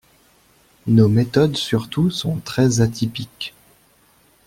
[0.87, 3.53] Nos méthodes surtout sont très atypiques.